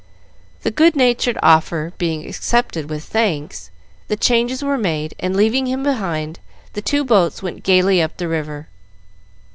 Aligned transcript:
The 0.63 0.71
good 0.71 0.95
natured 0.95 1.37
offer 1.43 1.93
being 1.99 2.27
accepted 2.27 2.89
with 2.89 3.03
thanks, 3.03 3.69
the 4.07 4.15
changes 4.15 4.63
were 4.63 4.79
made, 4.79 5.13
and, 5.19 5.35
leaving 5.35 5.67
him 5.67 5.83
behind, 5.83 6.39
the 6.73 6.81
two 6.81 7.03
boats 7.05 7.43
went 7.43 7.61
gayly 7.61 8.01
up 8.01 8.17
the 8.17 8.27
river. 8.27 8.67